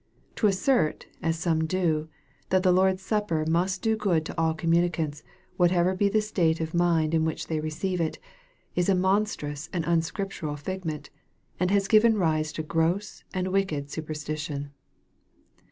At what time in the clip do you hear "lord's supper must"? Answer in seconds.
2.71-3.83